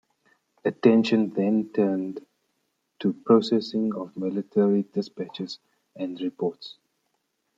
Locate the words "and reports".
5.95-6.79